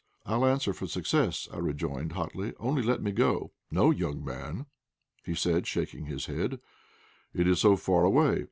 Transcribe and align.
"I'll 0.25 0.47
answer 0.47 0.73
for 0.73 0.87
success!" 0.87 1.47
I 1.53 1.57
rejoined, 1.59 2.13
hotly. 2.13 2.53
"Only 2.59 2.81
let 2.81 3.03
me 3.03 3.11
go." 3.11 3.51
"No, 3.69 3.91
young 3.91 4.25
man," 4.25 4.65
he 5.23 5.35
said, 5.35 5.67
shaking 5.67 6.07
his 6.07 6.25
head; 6.25 6.59
"it 7.35 7.47
is 7.47 7.59
so 7.59 7.75
far 7.75 8.03
away. 8.03 8.39